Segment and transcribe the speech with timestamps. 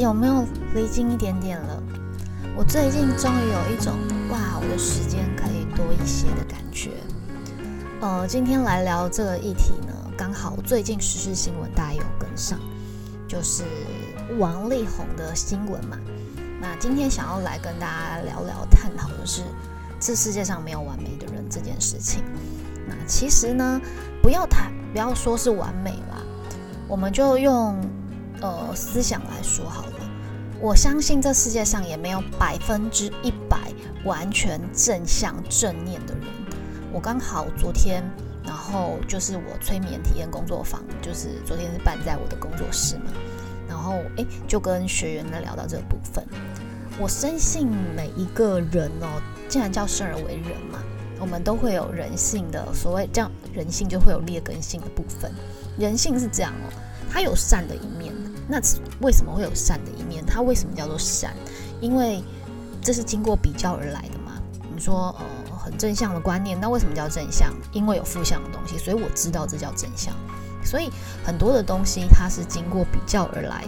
[0.00, 1.82] 有没有离近一点点了？
[2.56, 3.94] 我最近终于有一种
[4.30, 6.90] 哇，我的时间可以多一些的感觉。
[8.00, 12.58] 呃，今天来聊这个议题呢，刚好最近时事新闻大家有跟上，
[13.28, 13.64] 就是
[14.38, 15.98] 王力宏的新闻嘛。
[16.60, 19.42] 那今天想要来跟大家聊聊，探讨的是
[19.98, 22.22] 这世界上没有完美的人这件事情。
[22.86, 23.80] 那其实呢，
[24.22, 26.22] 不要谈，不要说是完美啦，
[26.88, 27.80] 我们就用
[28.42, 29.92] 呃思想来说好了。
[30.60, 33.58] 我相信这世界上也没有百分之一百
[34.04, 36.24] 完全正向正念的人。
[36.92, 38.04] 我刚好昨天，
[38.44, 43.12] 然后就是我催眠体验工作坊，就是昨天是办在我的工作室嘛，
[43.68, 46.24] 然后诶，就跟学员们聊到这个部分。
[46.98, 50.78] 我深信每一个人哦，既然叫生而为人嘛。
[51.18, 55.30] 我们都会有人性的所谓这样，人性就会有劣根性的部分。
[55.78, 56.66] 人性是这样哦，
[57.08, 58.12] 它有善的一面。
[58.48, 58.60] 那
[59.00, 60.24] 为什么会有善的一面？
[60.26, 61.34] 它为什么叫做善？
[61.80, 62.22] 因为
[62.80, 64.32] 这是经过比较而来的嘛。
[64.74, 67.52] 你说呃很正向的观念，那为什么叫正向？
[67.72, 70.14] 因为有负向的东西，所以我知道这叫正向。
[70.64, 70.90] 所以
[71.24, 73.64] 很多的东西它是经过比较而来，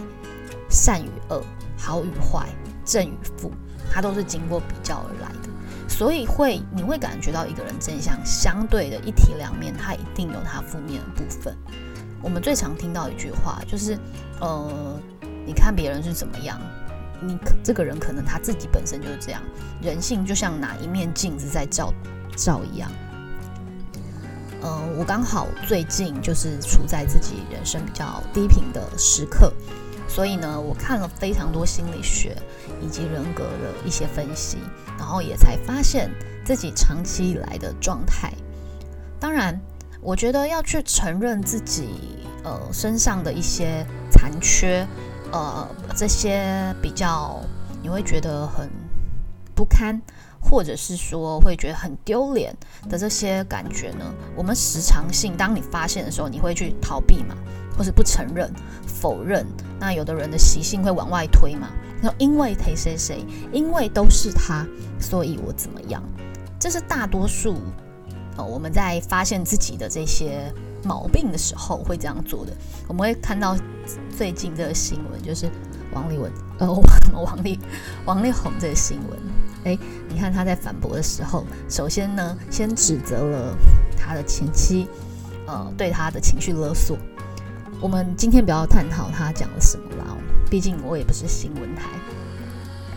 [0.69, 1.43] 善与恶，
[1.77, 2.47] 好与坏，
[2.85, 3.51] 正与负，
[3.91, 5.49] 它都是经过比较而来的。
[5.87, 11.55] 所以会，你会感觉到一个人正向相对的一体两面，它一定有它负面的部分。
[12.21, 13.97] 我们最常听到一句话就是，
[14.39, 14.99] 呃，
[15.45, 16.59] 你看别人是怎么样，
[17.21, 19.41] 你可这个人可能他自己本身就是这样。
[19.81, 21.93] 人性就像哪一面镜子在照
[22.35, 22.91] 照一样。
[24.61, 29.53] 呃，我刚好最近就是处在自己人生比较低频的时刻。
[30.07, 32.37] 所以呢，我看了非常多心理学
[32.79, 34.59] 以及人格的一些分析，
[34.97, 36.09] 然后也才发现
[36.45, 38.31] 自己长期以来的状态。
[39.19, 39.59] 当然，
[40.05, 41.89] 我觉得要去承认自己
[42.43, 44.85] 呃身上的一些残缺，
[45.31, 47.41] 呃这些比较
[47.81, 48.69] 你会觉得很
[49.55, 49.99] 不堪，
[50.39, 52.55] 或者是说会觉得很丢脸
[52.87, 54.05] 的这些感觉呢，
[54.35, 57.35] 我们时常性当你发现的时候，你会去逃避嘛？
[57.75, 58.53] 或是不承认、
[58.85, 59.43] 否认，
[59.79, 61.69] 那有的人的习性会往外推嘛？
[61.99, 64.67] 那因为谁谁谁，因为都是他，
[64.99, 65.99] 所以我怎么样？
[66.59, 67.55] 这是大多数
[68.37, 70.53] 哦，我们在发现自己的这些
[70.83, 72.51] 毛病的时候会这样做的。
[72.87, 73.55] 我们会看到
[74.15, 75.49] 最近这个新闻，就是
[75.93, 76.69] 王力文呃
[77.13, 77.59] 王力
[78.05, 79.19] 王力宏这个新闻。
[79.63, 79.77] 哎，
[80.09, 83.57] 你看他在反驳的时候，首先呢，先指责了
[83.97, 84.87] 他的前妻，
[85.47, 86.97] 呃，对他的情绪勒索。
[87.81, 90.15] 我们今天不要探讨他讲了什么啦，
[90.49, 91.89] 毕竟我也不是新闻台，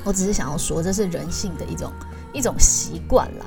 [0.04, 1.92] 我只是想要说，这是人性的一种
[2.32, 3.46] 一种习惯啦。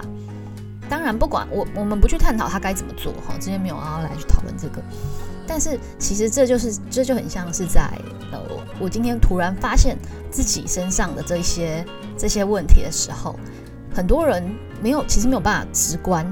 [0.92, 4.84] 当然，不管我我们不去探讨他该怎么做哈，今天没有要来去讨论这个。
[5.48, 7.90] 但是其实这就是这就很像是在
[8.30, 8.40] 呃，
[8.78, 9.98] 我今天突然发现
[10.30, 11.86] 自己身上的这些
[12.18, 13.40] 这些问题的时候，
[13.96, 14.44] 很多人
[14.84, 16.26] 没有其实没有办法直观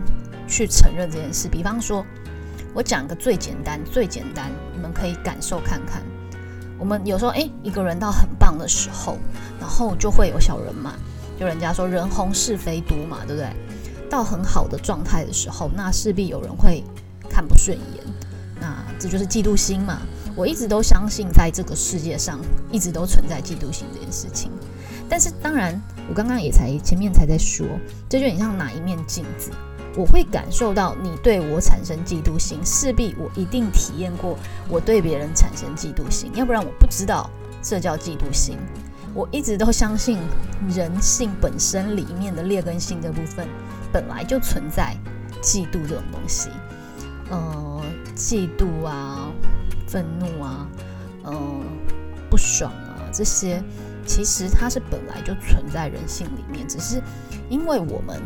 [0.46, 1.48] 去承认这件事。
[1.48, 2.06] 比方说。
[2.72, 6.04] 我讲个最简单、最简单，你们可以感受看看。
[6.78, 9.18] 我们有时候，哎，一个人到很棒的时候，
[9.60, 10.94] 然后就会有小人嘛，
[11.38, 13.50] 就人家说人红是非多嘛，对不对？
[14.10, 16.84] 到很好的状态的时候，那势必有人会
[17.30, 18.04] 看不顺眼，
[18.60, 20.00] 那这就是嫉妒心嘛。
[20.36, 22.40] 我一直都相信，在这个世界上
[22.72, 24.52] 一直都存在嫉妒心这件事情。
[25.10, 27.66] 但是当然，我刚刚也才前面才在说，
[28.08, 29.52] 这就很像哪一面镜子。
[29.98, 34.38] 我会感受到你对我产生嫉妒心，势必我一定体验过
[34.70, 37.30] 我对别人产生嫉妒心，要不然我不知道
[37.62, 38.58] 这叫嫉妒心。
[39.16, 40.20] 我一直都相信
[40.70, 43.48] 人性本身里面的劣根性的部分
[43.92, 44.96] 本来就存在
[45.42, 46.50] 嫉妒这种东西，
[47.30, 47.82] 呃，
[48.16, 49.32] 嫉妒啊，
[49.88, 50.68] 愤怒啊，
[51.26, 51.62] 嗯，
[52.30, 53.64] 不爽啊，这些
[54.06, 57.02] 其实它是本来就存在人性里面，只是
[57.50, 58.22] 因为我们。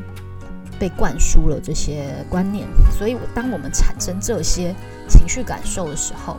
[0.79, 4.75] 被灌输了这些观念，所以当我们产生这些
[5.07, 6.35] 情绪感受的时候，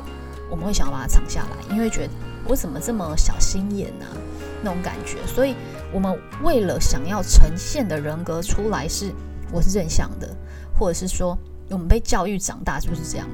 [0.50, 2.12] 我们会想要把它藏下来，因为觉得
[2.46, 4.04] 我怎么这么小心眼呢？
[4.60, 5.24] 那种感觉。
[5.26, 5.54] 所以，
[5.94, 9.10] 我们为了想要呈现的人格出来是
[9.52, 10.36] 我是正向的，
[10.78, 11.38] 或者是说
[11.70, 13.26] 我们被教育长大就是这样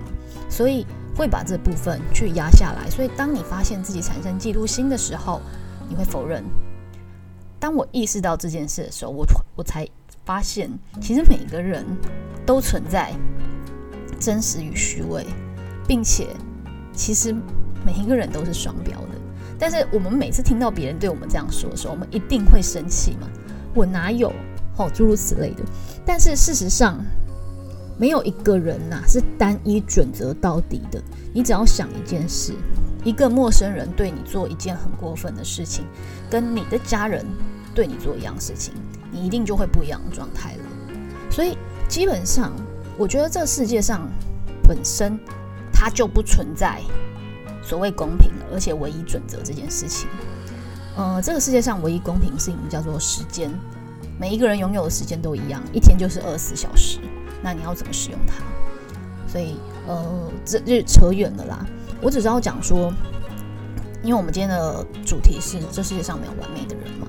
[0.49, 0.87] 所以
[1.17, 2.89] 会把这部分去压下来。
[2.91, 5.41] 所以，当你发现自己产生嫉妒心的时候，
[5.89, 6.45] 你会否认。
[7.59, 9.89] 当我意识到这件事的时候，我我才。
[10.23, 10.71] 发现
[11.01, 11.85] 其实每个人
[12.47, 13.13] 都存在
[14.21, 15.27] 真实与虚伪，
[15.89, 16.29] 并且
[16.93, 17.35] 其实
[17.85, 19.20] 每一个人都是双标的。
[19.61, 23.29] 但是我们每次听到别人对我们这样说的时候，我们一定会生气嘛？
[23.75, 24.33] 我哪有？
[24.79, 25.63] 哦，诸如此类的。
[26.07, 26.99] 但是事实上，
[27.99, 31.01] 没有一个人呐是单一准则到底的。
[31.35, 32.55] 你只要想一件事：
[33.05, 35.85] 一个陌生人对你做一件很过分的事情，
[36.31, 37.25] 跟你的家人
[37.75, 38.73] 对你做一样事情，
[39.13, 40.65] 你一定就会不一样的状态了。
[41.31, 42.53] 所以基本上，
[42.97, 44.09] 我觉得这世界上
[44.63, 45.19] 本身
[45.71, 46.81] 它就不存在
[47.71, 50.09] 所谓公平，而且唯一准则这件事情。
[50.97, 53.49] 呃，这个世界上唯一公平的事情叫做时间，
[54.19, 56.99] 每一个人拥有的时间都一样，一天就是二十四小时。
[57.41, 58.43] 那你要怎么使用它？
[59.29, 59.55] 所以，
[59.87, 60.05] 呃，
[60.45, 61.65] 这就扯远了啦。
[62.03, 62.93] 我只知道讲说，
[64.03, 67.07] 因为我们今天的主题是这世界上没有完美的人嘛。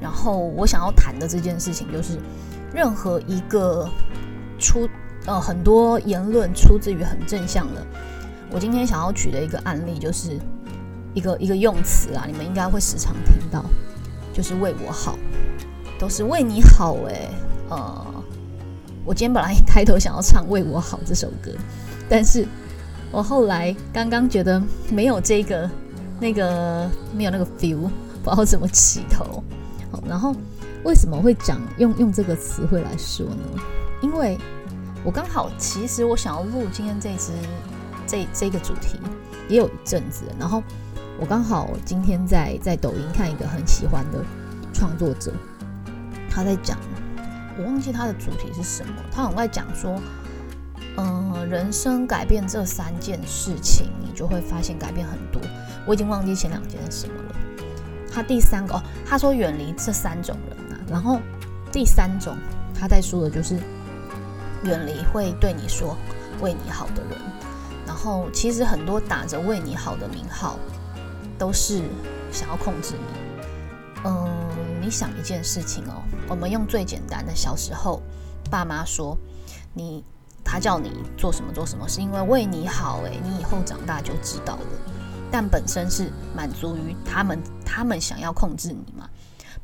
[0.00, 2.20] 然后我想要谈的这件事情就是，
[2.72, 3.90] 任何一个
[4.60, 4.88] 出
[5.26, 7.84] 呃很多言论出自于很正向的。
[8.52, 10.38] 我今天想要举的一个案例就是
[11.14, 13.64] 一个一个用词啊，你们应该会时常听到，
[14.32, 15.16] 就是为我好，
[15.98, 17.30] 都是为你好诶。
[17.70, 18.06] 呃。
[19.04, 21.50] 我今天本来一开头想要唱《为我好》这首歌，
[22.08, 22.46] 但是
[23.10, 25.68] 我后来刚刚觉得没有这个
[26.20, 27.90] 那个没有那个 feel，
[28.22, 29.42] 不知道怎么起头。
[29.90, 30.32] 好，然后
[30.84, 33.60] 为什么会讲用用这个词汇来说呢？
[34.02, 34.38] 因为
[35.02, 37.32] 我刚好其实我想要录今天这支
[38.12, 39.00] 这这个主题
[39.48, 40.62] 也有一阵子，然后
[41.18, 44.22] 我刚好今天在在抖音看一个很喜欢的
[44.70, 45.32] 创作者，
[46.30, 46.78] 他在讲。
[47.58, 49.98] 我忘记他的主题是什么，他很爱讲说，
[50.98, 55.40] 嗯，人生改变这三件事情，你就会发现改变很多。
[55.86, 57.34] 我已经忘记前两件是什么了。
[58.12, 61.18] 他第三个哦，他说远离这三种人啊，然后
[61.70, 62.36] 第三种
[62.78, 63.58] 他在说的就是
[64.64, 65.96] 远离会对你说
[66.42, 67.18] 为你好的人。
[67.92, 70.56] 然后其实很多打着为你好的名号，
[71.38, 71.82] 都是
[72.32, 73.60] 想要控制你。
[74.06, 74.26] 嗯，
[74.80, 76.02] 你想一件事情哦。
[76.26, 78.00] 我们用最简单的，小时候，
[78.50, 79.14] 爸妈说
[79.74, 80.02] 你，
[80.42, 84.66] 他叫你做什么做什么，是因为为你好，诶，你以后长大就知道了。
[85.30, 89.06] 但本身是满足于他们，他们想要控制你嘛？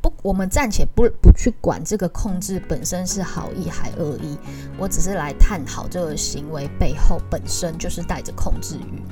[0.00, 4.36] 不，我们暂且不不去管这个控制本身是好意还恶意，
[4.78, 9.02] 我只是来探讨这个行为背后本身就是带着控制欲。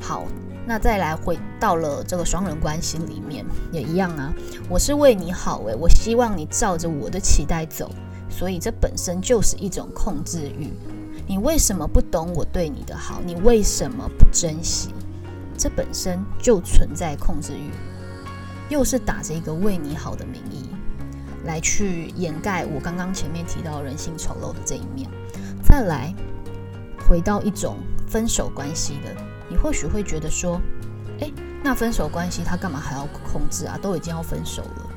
[0.00, 0.24] 好。
[0.66, 4.32] 那再来回到了这个双人关系里面也一样啊，
[4.66, 7.90] 我是为你好诶，我希望你照着我的期待走，
[8.30, 10.72] 所以这本身就是一种控制欲。
[11.26, 13.20] 你为什么不懂我对你的好？
[13.26, 14.88] 你为什么不珍惜？
[15.58, 17.70] 这本身就存在控制欲，
[18.68, 20.68] 又是打着一个为你好的名义
[21.44, 25.08] 来去掩盖我刚刚前面提到人性丑陋的这一面。
[25.62, 26.14] 再来
[27.08, 27.76] 回到一种
[28.06, 29.14] 分手关系的。
[29.48, 30.60] 你或许会觉得说，
[31.20, 31.30] 哎，
[31.62, 33.78] 那分手关系他干嘛还要控制啊？
[33.80, 34.90] 都已经要分手了，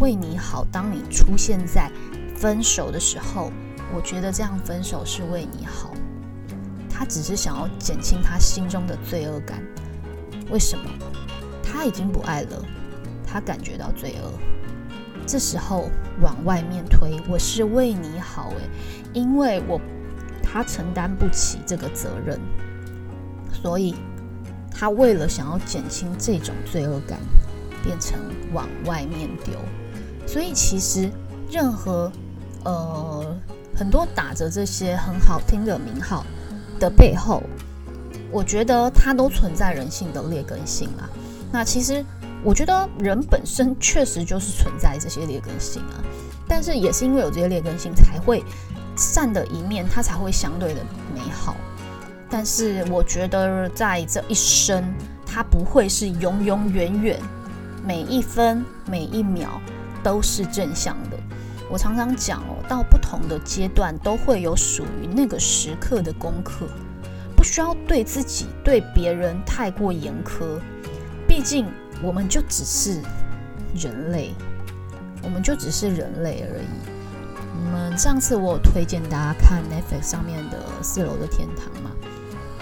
[0.00, 0.64] 为你好。
[0.72, 1.90] 当你出现在
[2.34, 3.52] 分手的时候，
[3.94, 5.92] 我觉得这样分手是为你好。
[6.88, 9.62] 他只是想要减轻他心中的罪恶感。
[10.50, 10.84] 为什么？
[11.62, 12.62] 他已经不爱了，
[13.26, 14.32] 他感觉到罪恶。
[15.26, 15.88] 这时候
[16.20, 18.68] 往外面推，我是为你好，诶，
[19.12, 19.80] 因为我
[20.42, 22.38] 他承担不起这个责任。
[23.52, 23.94] 所以，
[24.70, 27.20] 他为了想要减轻这种罪恶感，
[27.84, 28.18] 变成
[28.52, 29.54] 往外面丢。
[30.26, 31.08] 所以，其实
[31.48, 32.10] 任何
[32.64, 33.36] 呃
[33.76, 36.24] 很多打着这些很好听的名号
[36.80, 37.44] 的背后，
[38.32, 41.08] 我觉得它都存在人性的劣根性啊。
[41.52, 42.04] 那其实
[42.42, 46.02] 我觉得人本身确实就是存在这些劣根性啊，
[46.48, 48.42] 但是也是因为有这些劣根性，才会
[48.96, 50.80] 善的一面，它才会相对的
[51.14, 51.54] 美好。
[52.30, 54.82] 但是我觉得，在这一生，
[55.26, 57.20] 它不会是永永远远，
[57.86, 59.60] 每一分每一秒
[60.02, 61.18] 都是正向的。
[61.70, 66.66] 我常常讲哦，到不同的阶段，都会有属于那个时刻的功课，
[67.36, 70.58] 不需要对自己、对别人太过严苛。
[71.34, 71.66] 毕竟，
[72.02, 73.00] 我们就只是
[73.74, 74.34] 人类，
[75.22, 76.66] 我们就只是人类而已。
[77.56, 81.90] 我们上次我有推荐大家看 Netflix 上面的《四楼的天堂》嘛？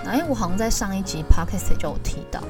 [0.07, 2.45] 哎，我好像在上一集 podcast 就有提到，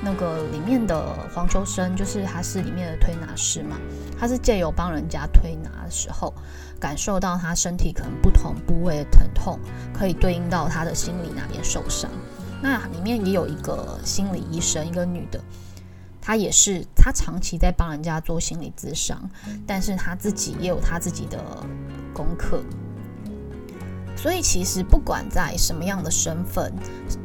[0.00, 3.76] 那个里面的黄秋生，就是他是里面的推拿师嘛，
[4.16, 6.32] 他是借由帮人家推拿的时候，
[6.78, 9.58] 感受到他身体可能不同部位的疼痛，
[9.92, 12.08] 可以对应到他的心理哪边受伤。
[12.62, 15.40] 那里面也有一个心理医生，一个女的，
[16.20, 19.30] 她也是，她长期在帮人家做心理咨商，
[19.66, 21.38] 但是她自己也有她自己的
[22.12, 22.62] 功课。
[24.16, 26.72] 所以其实不管在什么样的身份，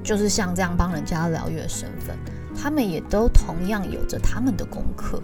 [0.04, 2.16] 就是像这样帮人家疗愈的身份，
[2.56, 5.20] 他们也都同样有着他们的功课。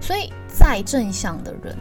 [0.00, 1.76] 所以再正向的人，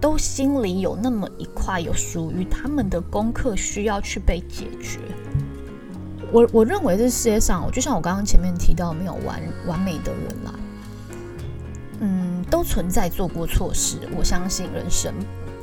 [0.00, 5.00] 都心里有那么一块有属于他们的功课需要去被解决。
[6.32, 10.54] 我我认为这世界上，就像我刚刚前面提到，没有完完美的人啦。
[12.00, 13.98] 嗯，都存在做过错事。
[14.16, 15.14] 我相信人生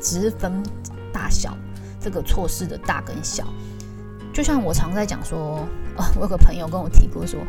[0.02, 0.64] 只分
[1.12, 1.56] 大小，
[2.00, 3.46] 这个错事的大跟小。
[4.34, 7.40] 就像我常在讲说，啊，我有个朋友跟我提过说，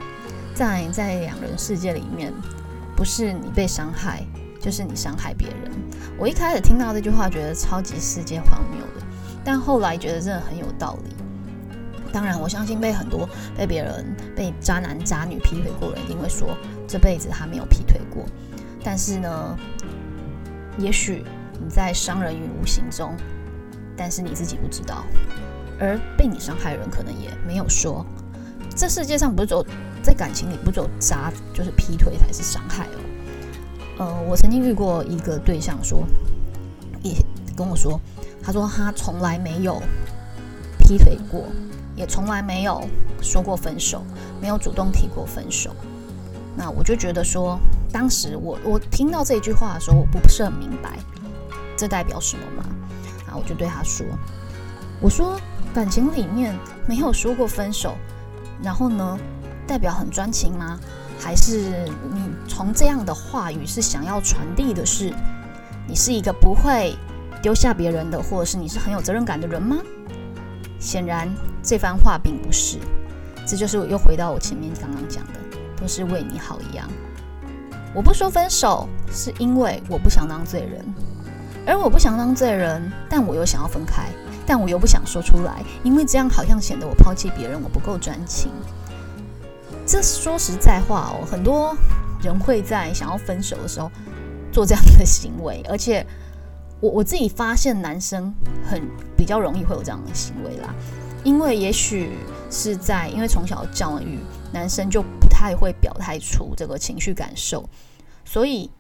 [0.54, 2.33] 在在两人世界里面，
[2.94, 4.23] 不是你被伤害，
[4.61, 5.71] 就是你伤害别人。
[6.18, 9.06] 我一开始听到这句话，觉得超级世界荒谬的，
[9.42, 11.24] 但后来觉得真的很有道理。
[12.14, 14.06] 当然，我相信被很多被别人
[14.37, 16.56] 被渣男渣女劈腿过的人，一定会说
[16.87, 18.25] 这辈子他没有劈腿过。
[18.85, 19.59] 但是呢，
[20.78, 21.25] 也许
[21.61, 23.16] 你在伤人于无形中，
[23.97, 25.04] 但是你自己不知道，
[25.80, 28.06] 而被你伤害的人可能也没有说。
[28.76, 29.66] 这世界上不是只有
[30.00, 33.00] 在感情里，不只有渣就是劈腿才是伤害哦。
[33.99, 36.06] 呃，我曾经遇过一个对象说，
[37.02, 37.14] 也
[37.56, 38.00] 跟我说，
[38.40, 39.83] 他说他从来没有
[40.78, 41.47] 劈腿过，
[41.96, 42.86] 也从来没有
[43.22, 44.04] 说过分手，
[44.40, 45.74] 没有主动提过分手。
[46.56, 47.58] 那我就觉得说，
[47.92, 50.98] 当时我我听到这句话的时候，我不是很明白，
[51.76, 52.64] 这代表什么吗？
[53.28, 54.06] 啊，我就对他说
[55.02, 55.38] ：“我说
[55.74, 57.96] 感情里面没有说过分手，
[58.62, 59.18] 然后呢，
[59.66, 60.78] 代表很专情吗？
[61.18, 65.12] 还是你从这样的话语是想要传递的是，
[65.88, 66.94] 你是一个不会
[67.42, 69.76] 丢下别人的，或者是你是很有责任感的人吗？
[70.78, 71.28] 显然
[71.64, 72.78] 这番话并不是，
[73.47, 75.33] 这就是我又回到我前面刚刚讲的。”
[75.76, 76.88] 都是为你好一样。
[77.92, 80.83] 我不说分手，是因为我不想当罪人，
[81.66, 84.06] 而我不想当罪人，但我又想要分开，
[84.47, 88.50] 但我又不想说出来，因为这样好像显得我抛弃别人，我不够专情。
[89.85, 91.76] 这说实在话哦，很多
[92.23, 93.90] 人会在想要分手的时候
[94.50, 96.06] 做这样的行为，而且
[96.80, 98.33] 我我自己发现，男生
[98.64, 98.80] 很
[99.16, 100.75] 比较容易会有这样的行为啦，
[101.25, 102.11] 因为也许
[102.50, 104.19] 是在因为从小教育。
[104.52, 107.69] 男生就不太会表态出这个情绪感受，
[108.25, 108.71] 所以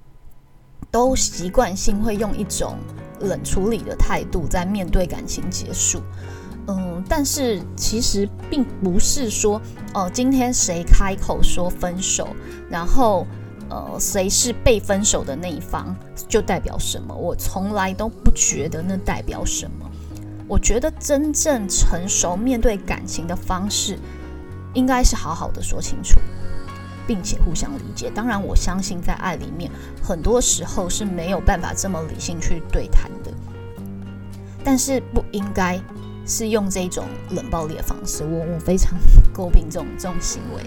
[0.88, 2.76] 都习惯性会用一种
[3.18, 6.00] 冷处理的态度在面对感情结束。
[6.68, 9.60] 嗯，但是其实并不是说，
[9.94, 12.28] 哦，今天谁开口说分手，
[12.70, 13.26] 然后
[13.68, 15.92] 呃，谁是被分手的那一方，
[16.28, 17.12] 就代表什么？
[17.12, 19.90] 我从来都不觉得那代表什么。
[20.46, 23.98] 我觉得真正成熟面对感情的方式。
[24.74, 26.18] 应该是好好的说清楚，
[27.06, 28.10] 并且互相理解。
[28.10, 29.70] 当然，我相信在爱里面，
[30.02, 33.30] 很多时候是没有办法这么理性去对谈的。
[34.64, 35.80] 但是不应该
[36.26, 38.24] 是用这种冷暴力的方式。
[38.24, 38.98] 我我非常
[39.32, 40.62] 诟病这种这种行为。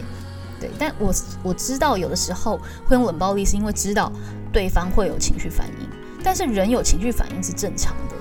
[0.57, 4.09] 对，但我我知道有的时候会用冷暴力，是因为知道
[4.53, 5.89] 对方会有情绪反应。
[6.23, 8.15] 但是人有情绪反应是正常的。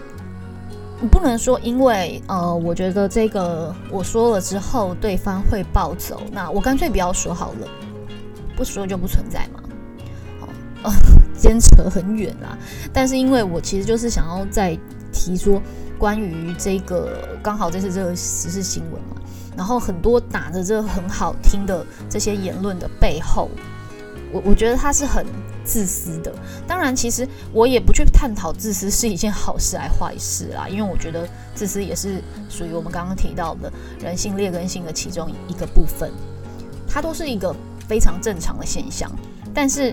[1.00, 7.69] 你不能说，因为呃，我觉得这个我说了之后，对方会暴走，那我干脆不要说好了，
[8.57, 9.62] 不说就不存在嘛。
[10.41, 10.49] 好，
[10.85, 10.93] 呃，
[11.38, 12.57] 牵扯很远啦。
[12.95, 14.79] 但是因为我其实就是想要再
[15.12, 15.61] 提说
[15.99, 19.17] 关于这个，刚好这次这个时事新闻嘛，
[19.55, 23.50] 然后很多打着这很好听的这些言论的背后，
[24.33, 25.25] 我我觉得他是很。
[25.66, 26.33] 自私的，
[26.64, 36.12] 当然，其实我也不去探讨自私是一件好事还坏事啦，因为我觉得自私也是属于我们刚刚提到的人性劣根性的其中一个部分，
[36.88, 37.52] 它都是一个
[37.88, 39.11] 非常正常的现象。
[39.52, 39.92] 但是，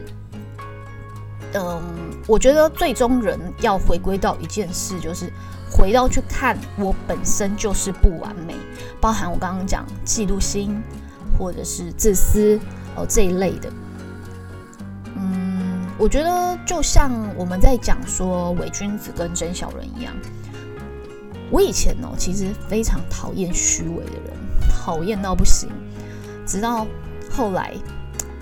[1.55, 1.81] 嗯，
[2.27, 5.33] 我觉得最终人要回归到一件事，就是
[5.71, 8.53] 回到去看我本身就是不完美，
[9.01, 10.79] 包含我刚刚讲嫉妒心
[11.35, 12.59] 或者是自私
[12.95, 13.73] 哦这一类的。
[16.03, 20.13] 我觉得就像我们在讲说伪君子跟真小人一样，
[21.50, 24.33] 我以前哦其实非常讨厌虚伪的人，
[24.69, 25.69] 讨厌到不行。
[26.45, 26.86] 直到
[27.31, 27.72] 后来，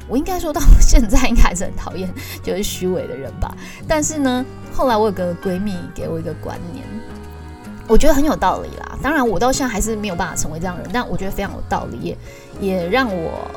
[0.07, 3.55] 我应该说到现在应该还是很讨厌就是虚伪的人吧。
[3.87, 6.83] 但是呢，后来我有个闺蜜给我一个观念，
[7.87, 8.97] 我觉得很有道理啦。
[9.03, 12.17] 当然我到现在还是没有办法成为这样的人，但我觉得非常有道理，也
[12.59, 13.47] 也让我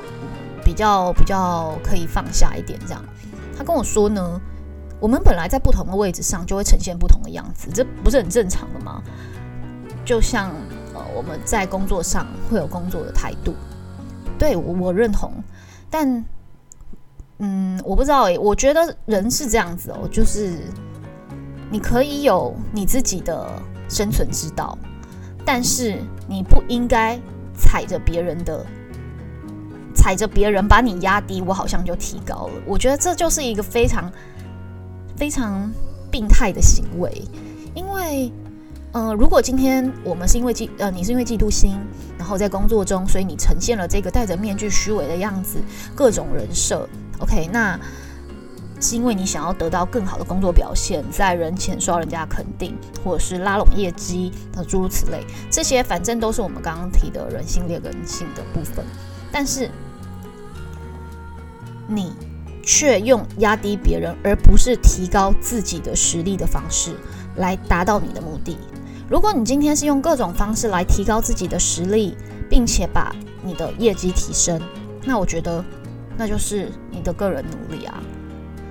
[0.63, 3.03] 比较比较可以放下一点这样。
[3.57, 4.41] 他跟我说呢，
[5.01, 9.03] 我们本来在不同的位置上就会呈现不同的样子，这不是很正常的吗？
[10.05, 10.51] 就像
[10.95, 13.55] 呃我们在工作上会有工作的态度，
[14.39, 15.33] 对我我认同，
[15.89, 16.25] 但
[17.39, 20.59] 嗯我不知道诶，我觉得人是这样子哦，就是
[21.71, 23.49] 你可以有你自己的
[23.89, 24.77] 生存之道，
[25.45, 27.19] 但是你不应该
[27.57, 28.65] 踩着别人的。
[30.05, 32.53] 踩着别人把你压低，我好像就提高了。
[32.67, 34.13] 我觉得这就是一个非常
[35.17, 35.73] 非常
[36.11, 37.27] 病态的行为，
[37.75, 38.31] 因为，
[38.93, 41.79] 呃，如果今天我们是因为嫉呃，你是因为嫉妒心，
[42.19, 45.57] 然后在工作中，所以你呈现了这个戴着面具、虚伪的样子，
[45.95, 46.87] 各种人设
[47.21, 47.81] ，OK，那
[48.79, 58.85] 是因为你想要得到更好的工作表现，在人前受到人家肯定，或者是拉拢业绩，那诸如此类，这些反正都是我们刚刚提的人性劣根性的部分，
[59.33, 59.71] 但是
[61.87, 62.13] 你。
[62.67, 66.97] 却用压低别人，而不是提高自己的实力的方式
[67.37, 68.57] 来达到你的目的。
[69.07, 72.17] 如果你今天是用各种方式来提高自己的实力，
[72.49, 74.59] 并且把你的业绩提升，
[75.05, 75.63] 那我觉得
[76.17, 78.03] 那就是你的个人努力啊。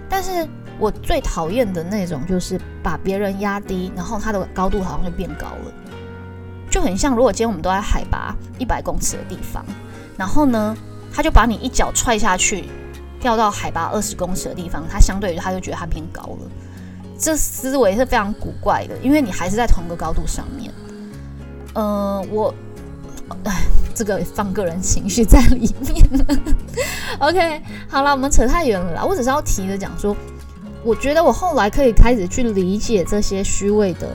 [0.10, 5.74] 但是我最讨厌的那种就是把别人压低，然后他的高度好像就变高了，
[6.68, 9.64] 就很像如果今天我们都在海拔一百公尺的地方，
[10.18, 10.76] 然后呢，
[11.14, 12.66] 他就把你一脚踹下去。
[13.24, 16.52] 掉到海拔二十公尺的地方，他相对于他就觉得他偏高了，
[17.18, 20.70] 这思维是非常古怪的，因为你还是在同一个高度上面。
[21.74, 22.54] 呃，我，
[23.46, 23.64] 哎，
[23.96, 26.06] 这个放个人情绪在里面。
[27.20, 29.06] OK，好了，我们扯太远了啦。
[29.06, 30.14] 我只是要提着讲说，
[30.84, 34.10] 我觉得我后来可以开始去理解这些虚伪的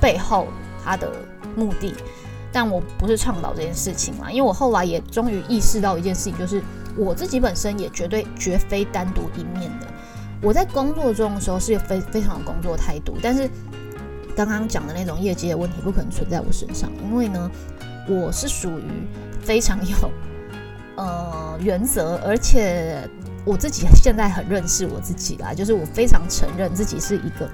[0.00, 0.48] 背后
[0.84, 1.08] 他的
[1.54, 1.94] 目的，
[2.50, 6.60] 但我不是倡导这件事情嘛，因为我后来也终于意识到一件事情，就是。
[6.96, 9.86] 我自己本身也绝对绝非单独一面的。
[10.42, 13.48] 我在工作中的时候是非非常有工作态度，但是
[14.36, 17.50] 刚刚讲的那种业绩的问题不可能存在我身上，因为呢，
[18.06, 18.84] 我是属于
[19.40, 19.96] 非常有
[20.96, 22.98] 呃原则，而且
[23.46, 27.48] 我自己现在很认识我自己啦，就是我非常承认自己是一个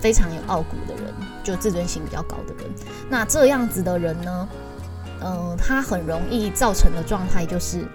[0.00, 1.12] 非常有傲骨的人，
[1.44, 2.72] 就自尊心比较高的人。
[3.10, 4.48] 那这样子的人呢，
[5.22, 7.86] 嗯，他很容易造成的状态就是。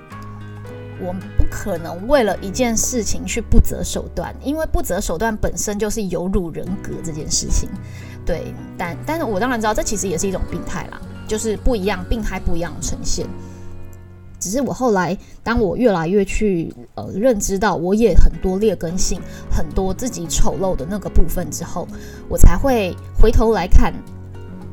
[1.01, 7.69] 我们不可能为了一件事情去不择手段，因为不择手段本身就是有辱人格这件事情。
[8.25, 13.27] 对，但但是我当然知道，这其实也是一种病态啦，就是不一样，病态不一样呈现。
[14.39, 21.87] 只是我后来，当我越来越去呃认知到我也很多劣根性，很多自己丑陋的那个部分之后，
[22.29, 23.93] 我才会回头来看，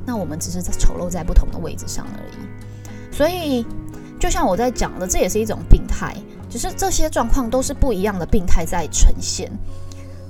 [0.06, 3.14] 那我们只是在丑陋在不同的位置上而已。
[3.16, 3.64] 所以。
[4.20, 6.14] 就像我在讲的，这也是一种病态，
[6.50, 9.50] 只是这些状况都是不一样的病态在呈现，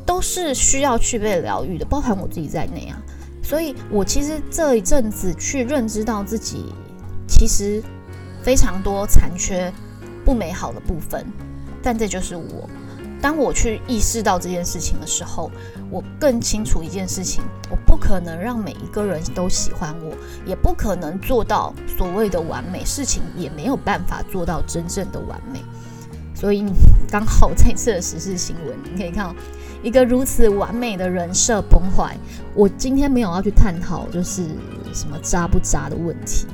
[0.07, 2.97] 都是需要去被疗愈的，包含我自己在内啊。
[3.43, 6.67] 所以我其实这一阵子去认知到自己
[7.27, 7.83] 其实
[8.45, 9.73] 非常多残缺、
[10.25, 11.27] 不美好的部分，
[11.83, 12.71] 但这就是我。
[13.21, 15.51] 当我去意识到这件事情的时候，
[15.91, 20.15] 我更清楚一件事情：我不可能让每一个人都喜欢我，
[20.47, 25.63] 也不可能做到所谓的完美，事情也没有办法做到真正的完美。
[26.35, 26.65] 所以
[27.11, 29.35] 刚好这次的时事新闻，你可以看
[29.83, 32.17] 一个如此完美的人设崩坏。
[32.55, 34.47] 我今天没有要去探讨就是
[34.95, 36.47] 什么渣不渣的问题，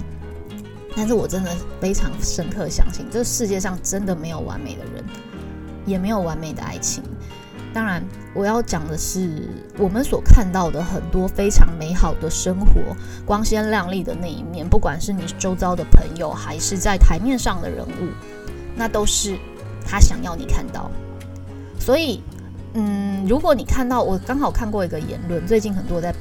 [0.96, 1.50] 但是我真的
[1.80, 5.04] 非常深刻相信，这世界上真的没有完美的人。
[5.86, 7.02] 也没有完美的爱情。
[7.72, 12.96] 当然，我要讲的是我们所看到的很多非常美好的生活、
[13.26, 18.08] 光鲜亮丽的那一面，不管是你周遭的朋友，还是在台面上的人物，
[18.74, 19.38] 那都是
[19.84, 20.90] 他想要你看到。
[21.78, 22.22] 所以，
[22.72, 26.14] 嗯，如果你看到我刚好看过一个言论，最近很多在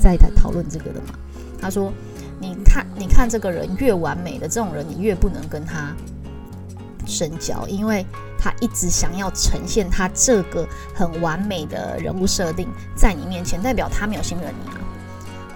[0.00, 1.14] 在讨论这个的嘛，
[1.60, 1.92] 他说
[2.40, 5.94] ：“你看，你看这个人越完美的这种人，你越不能跟他
[7.06, 8.04] 深交，因为。”
[8.46, 14.78] 他一直想要呈现他这个很完美的人物设定在你面前，代表他没有信任你啊，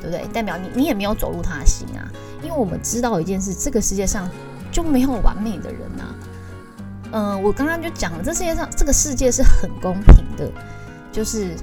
[0.01, 0.27] 对不对？
[0.33, 2.03] 代表你你也没有走入他的心啊。
[2.43, 4.29] 因为我们知道一件事，这个世界上
[4.73, 6.15] 就没有完美的人啊。
[7.13, 10.51] 嗯，我刚刚就讲了，这世界上这个世界是很公平的，
[11.13, 11.55] 就是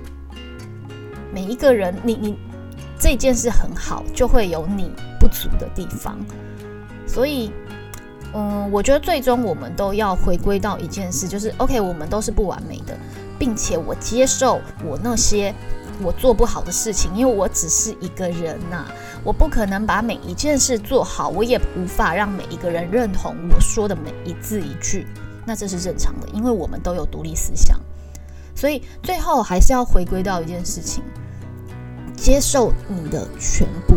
[1.34, 2.40] 每一个人，你你
[2.98, 6.18] 这件事很好，就会有你不足的地方，
[7.06, 7.52] 所以。
[8.34, 12.96] 嗯，我觉得最终我们都要回归到一件事，就是 OK，我们都是不完美的，
[13.40, 15.54] 并且我接受我那些
[16.04, 18.86] 我做不好的事情，因为我只是一个人呐，
[19.24, 25.08] 我不可能把每一件事做好，我也无法让每一个人认同我说的每一字一句，
[25.46, 27.80] 那这是正常的，因为我们都有独立思想，
[28.54, 31.02] 所以最后还是要回归到一件事情，
[32.16, 33.96] 接受你的全部，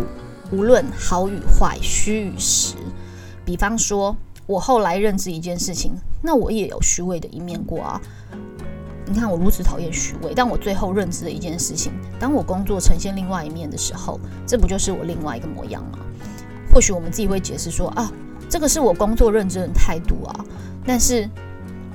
[0.50, 2.74] 无论好与坏，虚与实。
[3.50, 8.00] 比方说，我后来认知一件事情，那我也有虚伪的一面过啊。
[9.04, 15.98] 你看我如此讨厌虚伪，但我最后认知的一件事情，当我工作呈现另外一面的时候，这不就是我另外一个模样吗？
[16.72, 18.08] 或许我们自己会解释说啊，
[18.48, 20.44] 这个是我工作认知的态度啊，
[20.86, 21.28] 但是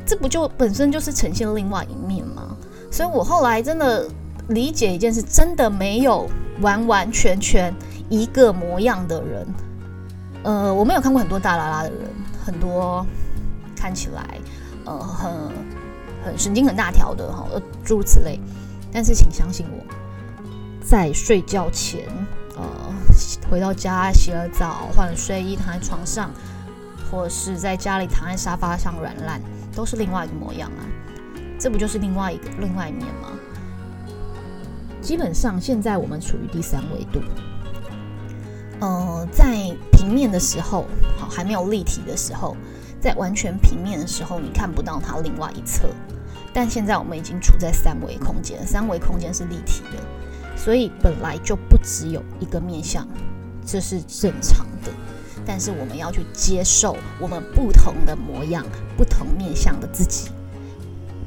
[0.05, 2.53] 这不就本身就是呈现另外一面吗？
[2.91, 4.09] 所以我后来真的
[4.49, 7.73] 理解一件事，真的没有完完全全
[8.09, 9.47] 一个模样的人。
[10.45, 12.01] 呃，我没有看过很多大拉拉的人，
[12.45, 13.03] 很多
[13.75, 14.39] 看起来
[14.85, 15.31] 呃很
[16.23, 17.47] 很神经很大条的哈，
[17.83, 18.39] 诸如此类。
[18.93, 19.83] 但是请相信我，
[20.85, 22.07] 在睡觉前，
[22.55, 22.63] 呃，
[23.49, 26.29] 回到家洗了澡，换了睡衣，躺在床上，
[27.09, 29.41] 或者是在家里躺在沙发上软烂，
[29.75, 30.85] 都是另外一个模样啊。
[31.59, 33.31] 这不就是另外一个另外一面吗？
[35.01, 37.19] 基本上现在我们处于第三维度。
[38.81, 40.85] 呃，在平面的时候，
[41.17, 42.55] 好还没有立体的时候，
[42.99, 45.87] 在完全平面的时候，你看不到它另外一侧。
[46.53, 53.07] 但现在我们已经处在三维空间，三维空间是立体的，所以本来就不只有一个面相，
[53.65, 54.91] 这是正常的。
[55.45, 58.65] 但是我们要去接受我们不同的模样、
[58.97, 60.29] 不同面相的自己，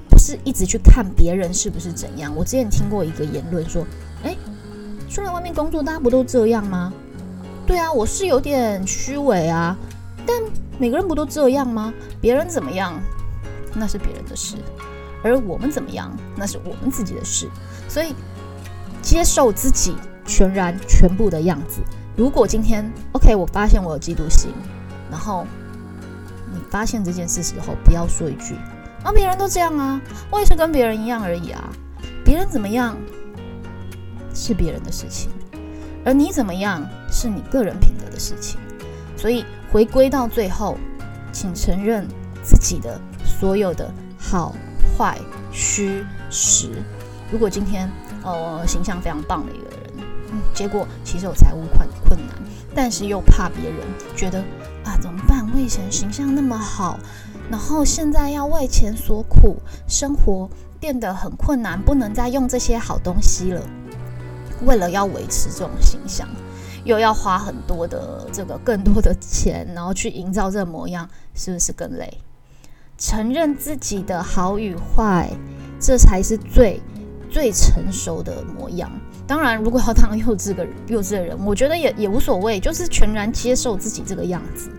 [0.08, 2.34] 不是一直去看别人是不是怎样。
[2.34, 3.86] 我之前听过一个言论说
[4.24, 4.36] ：“哎，
[5.08, 6.92] 出来外面工作，大家不都这样吗？”
[7.68, 9.76] 对啊，我是有点虚伪啊，
[10.26, 10.34] 但
[10.78, 11.92] 每个人不都这样吗？
[12.18, 12.98] 别人怎么样，
[13.74, 14.56] 那是别人的事，
[15.22, 17.46] 而我们怎么样，那是我们自己的事。
[17.86, 18.14] 所以
[19.02, 21.82] 接受自己全然全部的样子。
[22.16, 24.50] 如果今天 OK，我发现我有嫉妒心，
[25.10, 25.46] 然后
[26.50, 28.54] 你发现这件事时候，不要说一句
[29.04, 30.00] 啊，别人都这样啊，
[30.30, 31.68] 我也是跟别人一样而已啊。
[32.24, 32.96] 别人怎么样
[34.34, 35.30] 是别人的事情。
[36.04, 38.58] 而你怎么样是你个人品德的事情，
[39.16, 40.78] 所以回归到最后，
[41.32, 42.06] 请承认
[42.42, 44.54] 自己的所有的好
[44.96, 45.18] 坏
[45.52, 46.82] 虚实。
[47.30, 47.90] 如果今天
[48.22, 52.34] 呃形象非常棒的一个人，嗯，结果其实有财务困困难，
[52.74, 53.80] 但是又怕别人
[54.16, 54.40] 觉得
[54.84, 55.46] 啊怎么办？
[55.52, 56.98] 我以前形象那么好，
[57.50, 59.56] 然后现在要为钱所苦，
[59.86, 60.48] 生活
[60.80, 63.60] 变得很困难，不能再用这些好东西了。
[64.64, 66.28] 为了要维持这种形象，
[66.84, 72.12] 又要花很多的这个更多的钱，然后去营造这个模样，是不是更累？
[72.96, 75.30] 承认自己的好与坏，
[75.80, 76.80] 这才是最
[77.30, 78.90] 最成熟的模样。
[79.26, 84.70] 当然，如果要当幼稚个幼稚的人，我觉得也也无所谓，就是全然接受自己这个样子。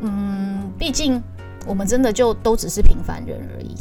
[0.00, 1.22] 嗯，毕竟
[1.66, 3.74] 我们真的就都只是平凡人而已。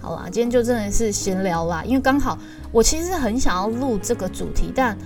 [0.00, 2.36] 好啦，今天就真的是闲聊啦，因为刚好
[2.74, 4.98] 我其实很想要录这个主题，但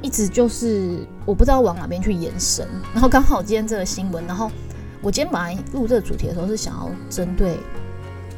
[0.00, 2.66] 一直就是我不知道往哪边去延伸。
[2.94, 4.50] 然后刚好今天这个新闻，然后
[5.02, 7.58] 我今天本来录这个主题的时候是想要针对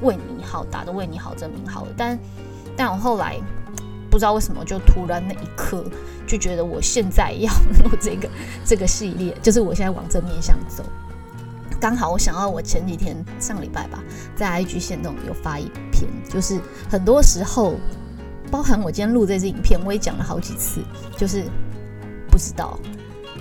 [0.03, 2.19] 为你好打的为你好这名号的，但
[2.77, 3.39] 但我后来
[4.11, 5.85] 不知道为什么就突然那一刻
[6.27, 7.53] 就觉得我现在要
[7.85, 8.29] 录这个
[8.65, 10.83] 这个系列，就是我现在往正面向走。
[11.81, 14.03] 刚好我想到，我前几天上礼拜吧，
[14.35, 17.77] 在 IG 线动有发一篇，就是很多时候，
[18.51, 20.81] 包含我今天录这支影片，我也讲了好几次，
[21.17, 21.45] 就是
[22.31, 22.79] 不知道。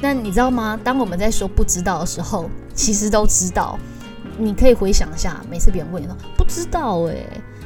[0.01, 0.79] 那你知道吗？
[0.83, 3.79] 当我们在说不知道的时候，其实都知道。
[4.37, 7.15] 你可以回想一下，每次别人问你说不知道哎，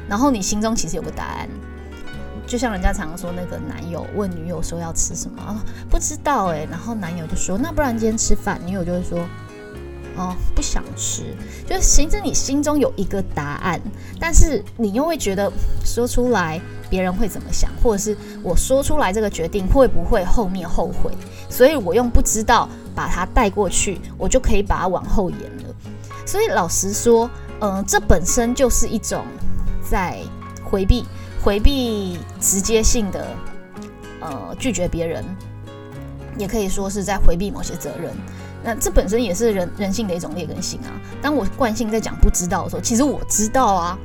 [0.08, 1.50] 然后你心中其实有个答案。
[2.48, 9.20] 就像人家常常说，那个男友问女友说要吃什么，不知道哎，然后男友就说那不然今天吃饭，女友就会说。
[10.18, 11.24] 哦，不想吃，
[11.66, 13.80] 就是其实你心中有一个答案，
[14.20, 15.52] 但是你又会觉得
[15.86, 21.12] 说出来别人会怎么想，或者是我说出来这个决定会不会后面后悔？
[21.50, 25.76] 所以我用不知道把它带过去，我就可以把它往后延了。
[26.26, 27.30] 所以老实说，
[27.62, 29.24] 嗯，这本身就是一种
[29.82, 30.18] 在
[30.64, 31.06] 回避、
[31.42, 33.28] 回避直接性的
[34.20, 35.24] 呃拒绝别人，
[36.38, 38.14] 也可以说是在回避某些责任。
[38.64, 40.90] 那这本身也是人人性的一种劣根性啊。
[41.22, 43.98] 当我惯性在讲不知道的时候，其实我知道啊。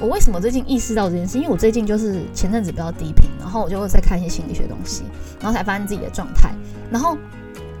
[0.00, 1.38] 我为什么最近意识到这件事？
[1.38, 5.02] 因为我最近就是前阵子比较低频，然后我就会在看一些心理学东西，
[5.40, 6.52] 然后才发现自己的状态。
[6.88, 7.18] 然后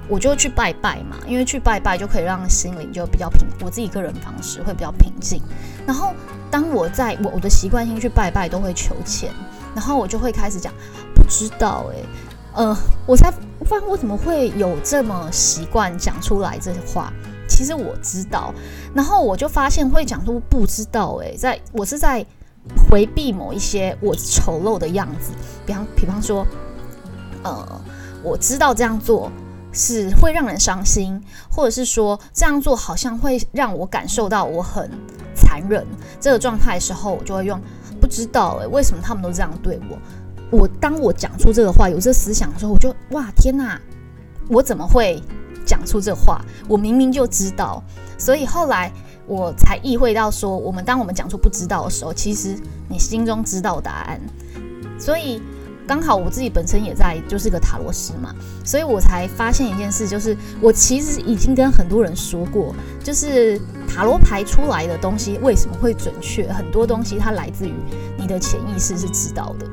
[0.08, 5.40] 我就去拜拜嘛，因为去拜拜就可以让心灵就比较平，我自己个人方式会比较平静。
[5.86, 6.12] 然后
[6.50, 9.30] 当我在我我的习惯性去拜拜都会求签，
[9.72, 10.72] 然后我就会开始讲
[11.14, 12.04] 不知道诶。
[12.54, 13.32] 呃，我才
[13.64, 17.12] 发现我怎么会有这么习惯讲出来这些话。
[17.48, 18.52] 其实我知道，
[18.94, 21.14] 然后我就发现会讲出不知道。
[21.22, 22.24] 诶，在我是在
[22.88, 25.32] 回避某一些我丑陋的样子，
[25.64, 26.46] 比方比方说，
[27.42, 27.80] 呃，
[28.22, 29.32] 我知道这样做
[29.72, 34.90] 是会让人伤心，或者是说这样做好像会让我感受到我很
[35.34, 35.84] 残忍
[36.20, 37.58] 这个状态的时候，我就会用
[37.98, 38.58] 不知道。
[38.60, 39.98] 诶，为什么他们都这样对我？
[40.50, 43.80] 我当我讲出这个话，有这思想的时候，我就哇天哪，
[44.48, 45.22] 我怎么会
[45.66, 46.40] 讲出这话？
[46.68, 47.82] 我明明就知道。
[48.16, 48.90] 所以后来
[49.26, 52.56] 我才意会到，说我们当我们讲出不知道的时候，其实
[52.88, 54.20] 你心中知道答案，
[54.98, 55.40] 所以
[55.86, 58.34] 刚好我自己本身也在就是个塔罗师嘛，
[58.64, 67.74] 所以我才发现一件事，就是我其实已经跟很多人说过，就是塔罗牌出来的东西为什么会准确，很多东西它来自于
[68.18, 69.66] 你的潜意识是知道的，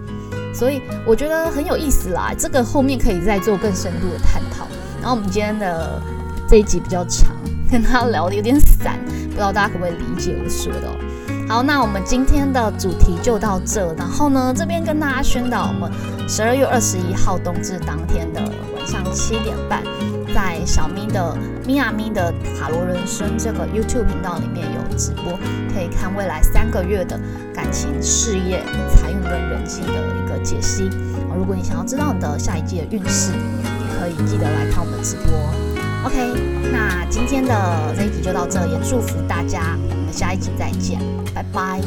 [0.56, 2.34] 所以我觉得很有意思啦。
[2.38, 4.66] 这个后面可以再做更深度的探讨。
[5.02, 6.02] 然后我们今天的
[6.48, 7.36] 这一集比较长，
[7.70, 10.88] 跟他聊的有点散，不知道大家可不可以理解我说的。
[11.48, 13.94] 好，那我们今天的主题就到这。
[13.96, 15.92] 然后呢，这边跟大家宣导，我们
[16.28, 18.42] 十二月二十一号冬至当天的
[18.76, 19.84] 晚上七点半，
[20.36, 21.34] 在小咪的
[21.66, 25.40] 咪呀咪的塔罗人生这个 YouTube 频道里面有直播，
[25.74, 27.18] 可以看未来三个月的
[27.54, 28.62] 感情、事业、
[28.94, 30.90] 财运跟人际的一个解析。
[31.34, 35.34] 如果你想要知道你的下一季的运势，也可以记得来看我们的直播。
[36.04, 39.78] OK，那今天的这一集就到这，也祝福大家。
[39.90, 41.00] 我们下一集再见，
[41.34, 41.80] 拜拜。